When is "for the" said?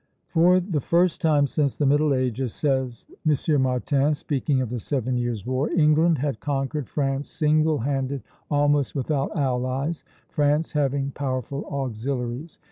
0.29-0.81